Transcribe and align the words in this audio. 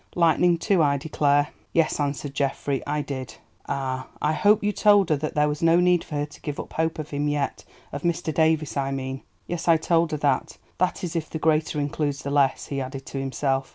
Lightning, 0.15 0.57
too, 0.57 0.81
I 0.81 0.97
declare." 0.97 1.49
"Yes," 1.73 1.99
answered 1.99 2.33
Geoffrey, 2.33 2.81
"I 2.87 3.03
did." 3.03 3.35
"Ah, 3.69 4.07
I 4.19 4.33
hope 4.33 4.63
you 4.63 4.71
told 4.71 5.11
her 5.11 5.15
that 5.17 5.35
there 5.35 5.47
was 5.47 5.61
no 5.61 5.79
need 5.79 6.03
for 6.03 6.15
her 6.15 6.25
to 6.25 6.41
give 6.41 6.59
up 6.59 6.73
hope 6.73 6.97
of 6.97 7.11
him 7.11 7.27
yet, 7.27 7.63
of 7.93 8.01
Mr. 8.01 8.33
Davies, 8.33 8.75
I 8.75 8.89
mean?" 8.89 9.21
"Yes, 9.45 9.67
I 9.67 9.77
told 9.77 10.09
her 10.09 10.17
that—that 10.17 11.03
is 11.03 11.15
if 11.15 11.29
the 11.29 11.37
greater 11.37 11.79
includes 11.79 12.23
the 12.23 12.31
less," 12.31 12.65
he 12.65 12.81
added 12.81 13.05
to 13.05 13.19
himself. 13.19 13.69